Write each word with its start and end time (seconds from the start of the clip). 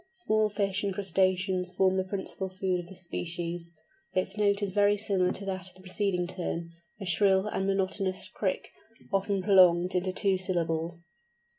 Small 0.13 0.49
fish 0.49 0.83
and 0.83 0.91
crustaceans 0.95 1.71
form 1.75 1.95
the 1.95 2.03
principal 2.03 2.49
food 2.49 2.79
of 2.79 2.87
this 2.87 3.03
species. 3.03 3.71
Its 4.13 4.35
note 4.35 4.63
is 4.63 4.71
very 4.71 4.97
similar 4.97 5.31
to 5.33 5.45
that 5.45 5.69
of 5.69 5.75
the 5.75 5.81
preceding 5.81 6.25
Tern—a 6.25 7.05
shrill 7.05 7.45
and 7.45 7.67
monotonous 7.67 8.27
krick, 8.27 8.69
often 9.13 9.43
prolonged 9.43 9.93
into 9.93 10.11
two 10.11 10.39
syllables. 10.39 11.05